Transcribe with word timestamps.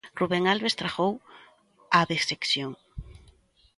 Rubén 0.19 0.43
Albés 0.51 0.75
tragou 0.79 1.11
a 1.97 1.99
decepción. 2.13 2.71